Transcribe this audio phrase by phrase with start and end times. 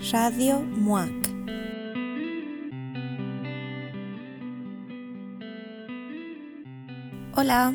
[0.00, 1.10] Radio MUAC.
[7.34, 7.74] Hola,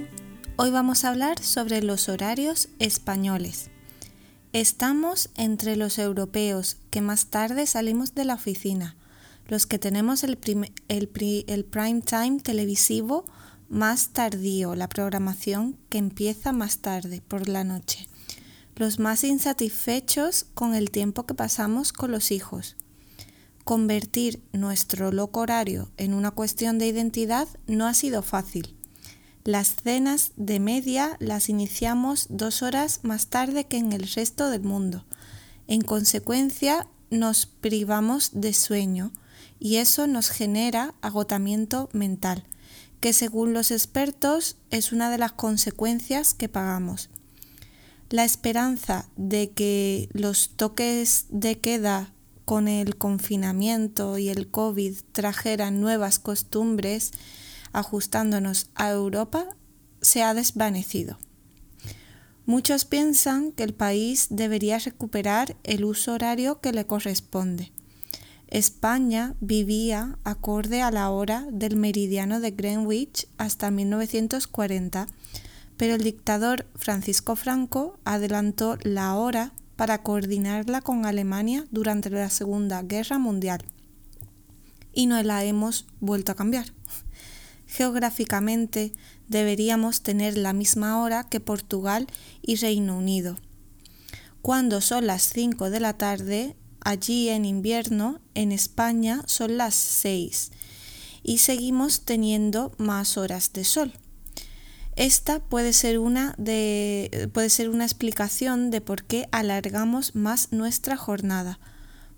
[0.55, 3.71] hoy vamos a hablar sobre los horarios españoles.
[4.53, 8.95] Estamos entre los europeos que más tarde salimos de la oficina,
[9.47, 10.37] los que tenemos el,
[10.87, 11.07] el
[11.65, 13.25] prime time televisivo
[13.67, 18.10] más tardío, la programación que empieza más tarde por la noche
[18.75, 22.75] los más insatisfechos con el tiempo que pasamos con los hijos.
[23.63, 28.75] Convertir nuestro loco horario en una cuestión de identidad no ha sido fácil.
[29.43, 34.63] Las cenas de media las iniciamos dos horas más tarde que en el resto del
[34.63, 35.05] mundo.
[35.67, 39.11] En consecuencia, nos privamos de sueño
[39.59, 42.45] y eso nos genera agotamiento mental,
[42.99, 47.09] que según los expertos es una de las consecuencias que pagamos.
[48.11, 52.11] La esperanza de que los toques de queda
[52.43, 57.11] con el confinamiento y el COVID trajeran nuevas costumbres
[57.71, 59.55] ajustándonos a Europa
[60.01, 61.19] se ha desvanecido.
[62.45, 67.71] Muchos piensan que el país debería recuperar el uso horario que le corresponde.
[68.49, 75.07] España vivía acorde a la hora del meridiano de Greenwich hasta 1940
[75.81, 82.83] pero el dictador Francisco Franco adelantó la hora para coordinarla con Alemania durante la Segunda
[82.83, 83.63] Guerra Mundial
[84.93, 86.71] y no la hemos vuelto a cambiar.
[87.65, 88.93] Geográficamente
[89.27, 92.05] deberíamos tener la misma hora que Portugal
[92.43, 93.39] y Reino Unido.
[94.43, 100.51] Cuando son las 5 de la tarde, allí en invierno, en España son las 6
[101.23, 103.93] y seguimos teniendo más horas de sol.
[105.01, 110.95] Esta puede ser una, de, puede ser una explicación de por qué alargamos más nuestra
[110.95, 111.59] jornada.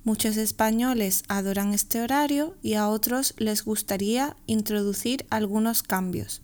[0.04, 6.42] Muchos españoles adoran este horario y a otros les gustaría introducir algunos cambios.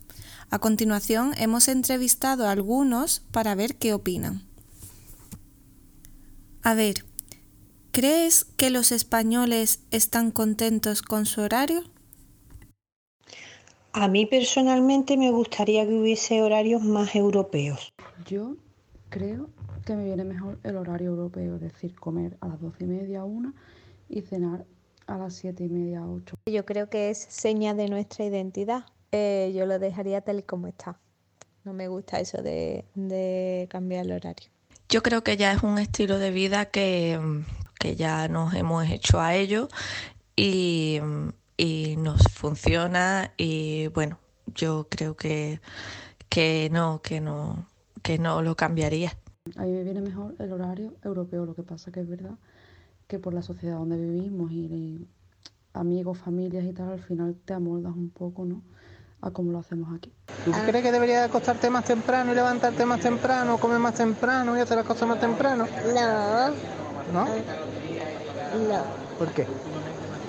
[0.48, 4.42] A continuación hemos entrevistado a algunos para ver qué opinan.
[6.62, 7.04] A ver,
[7.92, 11.84] ¿crees que los españoles están contentos con su horario?
[13.92, 17.92] A mí personalmente me gustaría que hubiese horarios más europeos.
[18.26, 18.56] Yo
[19.08, 19.50] creo
[19.84, 23.24] que me viene mejor el horario europeo, es decir, comer a las doce y media,
[23.24, 23.52] una
[24.08, 24.64] y cenar
[25.06, 26.36] a las siete y media, ocho.
[26.46, 28.84] Yo creo que es seña de nuestra identidad.
[29.10, 31.00] Eh, yo lo dejaría tal y como está.
[31.64, 34.50] No me gusta eso de, de cambiar el horario.
[34.88, 37.18] Yo creo que ya es un estilo de vida que,
[37.78, 39.68] que ya nos hemos hecho a ello
[40.36, 41.00] y
[41.60, 44.18] y nos funciona y bueno,
[44.54, 45.60] yo creo que,
[46.30, 47.66] que no, que no,
[48.02, 49.12] que no lo cambiaría.
[49.56, 52.38] A mí me viene mejor el horario europeo, lo que pasa que es verdad
[53.08, 55.06] que por la sociedad donde vivimos y,
[55.74, 58.62] amigos, familias y tal, al final te amoldas un poco, ¿no?
[59.20, 60.10] a cómo lo hacemos aquí.
[60.46, 64.60] ¿Tú crees que debería acostarte más temprano y levantarte más temprano, comer más temprano y
[64.60, 65.68] hacer las cosas más temprano?
[65.92, 66.48] No.
[67.12, 67.24] ¿No?
[68.66, 68.82] No.
[69.18, 69.46] ¿Por qué?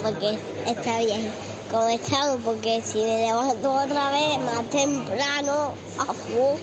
[0.02, 1.32] Porque está bien
[1.70, 6.60] como estado, porque si me levanto otra vez más temprano, afu.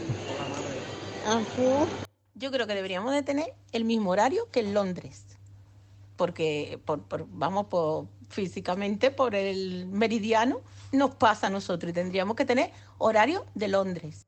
[2.35, 5.25] Yo creo que deberíamos de tener el mismo horario que en Londres,
[6.17, 10.61] porque por, vamos por, físicamente por el meridiano
[10.93, 14.27] nos pasa a nosotros y tendríamos que tener horario de Londres.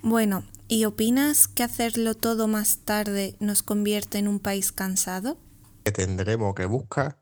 [0.00, 5.38] Bueno, ¿y opinas que hacerlo todo más tarde nos convierte en un país cansado?
[5.84, 7.21] Que tendremos que buscar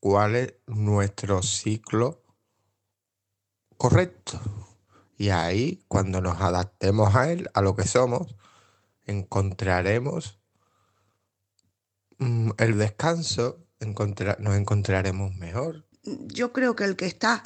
[0.00, 2.22] cuál es nuestro ciclo
[3.76, 4.40] correcto.
[5.18, 8.36] Y ahí, cuando nos adaptemos a él, a lo que somos,
[9.06, 10.38] encontraremos
[12.18, 15.86] mm, el descanso, nos encontraremos mejor.
[16.02, 17.42] Yo creo que el que está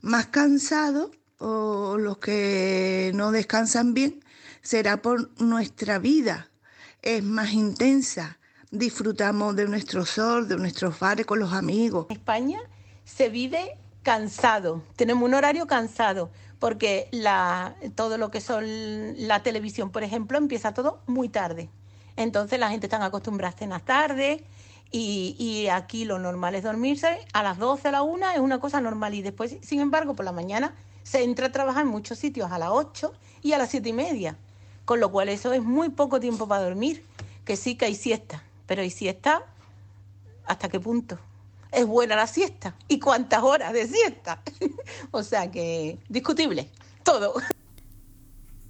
[0.00, 4.24] más cansado o los que no descansan bien
[4.62, 6.50] será por nuestra vida.
[7.02, 8.39] Es más intensa,
[8.70, 12.06] disfrutamos de nuestro sol, de nuestros bares con los amigos.
[12.08, 12.60] En España
[13.04, 18.64] se vive cansado, tenemos un horario cansado, porque la, todo lo que son
[19.16, 21.68] la televisión, por ejemplo, empieza todo muy tarde.
[22.16, 24.44] Entonces la gente está acostumbrada a cenar tarde
[24.90, 28.58] y, y, aquí lo normal es dormirse a las 12, a la 1, es una
[28.58, 29.14] cosa normal.
[29.14, 32.58] Y después, sin embargo, por la mañana se entra a trabajar en muchos sitios a
[32.58, 33.12] las 8
[33.42, 34.36] y a las 7 y media.
[34.84, 37.04] Con lo cual eso es muy poco tiempo para dormir,
[37.44, 38.42] que sí que hay siesta.
[38.70, 39.42] Pero ¿y siesta?
[40.46, 41.18] ¿Hasta qué punto?
[41.72, 42.76] ¿Es buena la siesta?
[42.86, 44.42] ¿Y cuántas horas de siesta?
[45.10, 46.70] o sea que discutible,
[47.02, 47.34] todo.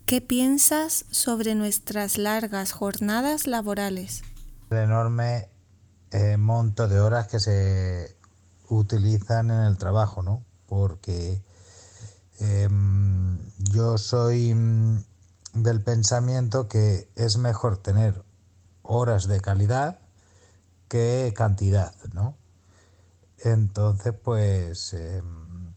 [0.07, 4.23] ¿Qué piensas sobre nuestras largas jornadas laborales?
[4.71, 5.51] El enorme
[6.13, 8.17] eh, monto de horas que se
[8.71, 10.43] utilizan en el trabajo, ¿no?
[10.67, 11.43] Porque
[12.39, 15.05] em, yo soy mm,
[15.53, 18.25] del pensamiento que es mejor tener
[18.83, 20.01] horas de calidad
[20.89, 22.37] que cantidad, ¿no?
[23.39, 25.75] Entonces, pues em,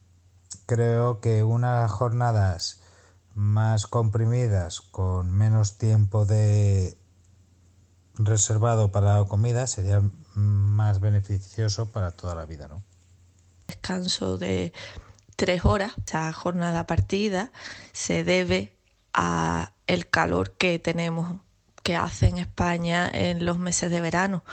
[0.65, 2.81] creo que unas jornadas
[3.35, 6.97] más comprimidas, con menos tiempo de
[8.15, 10.01] reservado para la comida, sería
[10.35, 12.83] más beneficioso para toda la vida, ¿no?
[13.67, 14.73] Descanso de
[15.35, 17.51] tres horas, esa jornada partida
[17.91, 18.77] se debe
[19.13, 21.39] a el calor que tenemos
[21.83, 24.43] que hace en España en los meses de verano,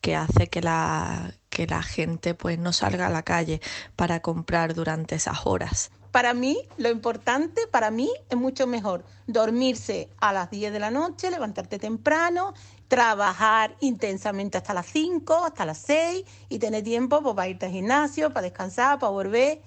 [0.00, 3.60] que hace que la, que la gente pues no salga a la calle
[3.94, 5.90] para comprar durante esas horas.
[6.10, 10.90] Para mí, lo importante, para mí es mucho mejor dormirse a las 10 de la
[10.90, 12.54] noche, levantarte temprano,
[12.88, 17.72] trabajar intensamente hasta las 5, hasta las 6 y tener tiempo pues, para irte al
[17.72, 19.60] gimnasio, para descansar, para volver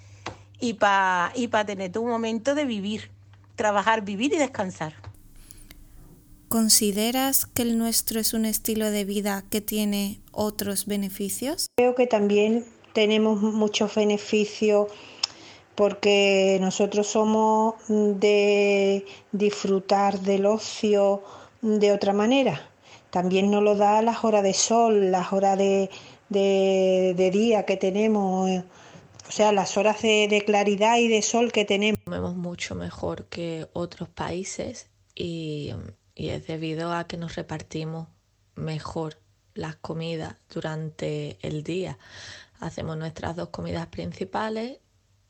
[0.60, 3.12] y para, y para tener tu momento de vivir,
[3.56, 5.11] trabajar, vivir y descansar.
[6.52, 11.68] ¿Consideras que el nuestro es un estilo de vida que tiene otros beneficios?
[11.78, 14.88] Creo que también tenemos muchos beneficios
[15.76, 21.24] porque nosotros somos de disfrutar del ocio
[21.62, 22.70] de otra manera.
[23.12, 25.90] También nos lo da las horas de sol, las horas de,
[27.32, 28.62] día que tenemos,
[29.26, 32.02] o sea, las horas de, de claridad y de sol que tenemos.
[32.04, 35.72] Comemos mucho mejor que otros países y
[36.22, 38.08] y es debido a que nos repartimos
[38.54, 39.20] mejor
[39.56, 41.98] las comidas durante el día.
[42.60, 44.78] Hacemos nuestras dos comidas principales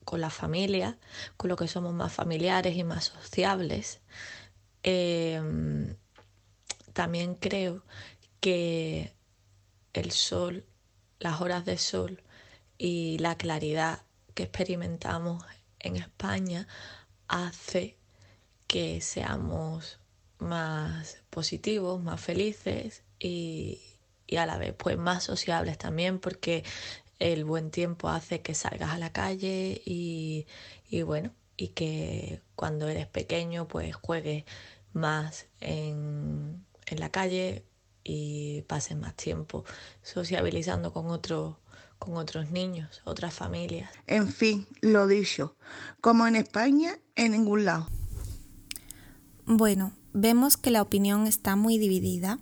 [0.03, 0.97] con la familia,
[1.37, 4.01] con lo que somos más familiares y más sociables.
[4.83, 5.95] Em,
[6.91, 7.85] también creo
[8.41, 9.13] que
[9.93, 10.65] el sol,
[11.19, 12.21] las horas de sol
[12.77, 14.03] y la claridad
[14.33, 15.41] que experimentamos
[15.79, 16.67] en España
[17.29, 17.97] hace
[18.67, 20.00] que seamos
[20.41, 23.81] más positivos, más felices y,
[24.37, 26.63] a la vez pues más sociables también porque
[27.19, 30.45] el buen tiempo hace que salgas a la calle y,
[31.03, 34.45] bueno, y que cuando eres pequeño pues juegues
[34.93, 37.65] más en, en la calle
[38.03, 39.65] y pases más tiempo
[40.01, 41.57] sociabilizando con otros
[41.99, 43.91] con otros niños, otras familias.
[44.07, 45.55] En fin, lo dicho,
[46.01, 47.87] como en España, en ningún lado.
[49.45, 52.39] Bueno, vemos que la opinión está muy dividida.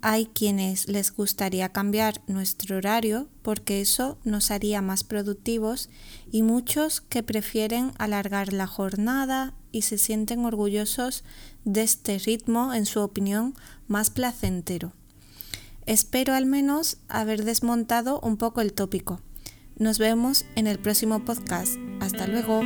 [0.00, 5.90] Hay quienes les gustaría cambiar nuestro horario porque eso nos haría más productivos
[6.30, 11.24] y muchos que prefieren alargar la jornada y se sienten orgullosos
[11.64, 13.54] de este ritmo, en su opinión,
[13.88, 14.92] más placentero.
[15.86, 19.20] Espero al menos haber desmontado un poco el tópico.
[19.78, 21.76] Nos vemos en el próximo podcast.
[22.00, 22.62] Hasta luego.